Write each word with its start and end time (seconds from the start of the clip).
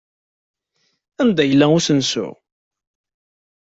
Anda 1.21 1.43
yella 1.45 1.67
usensu? 1.77 2.27